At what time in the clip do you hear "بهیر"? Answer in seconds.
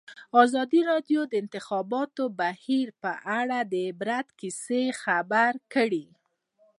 2.39-2.87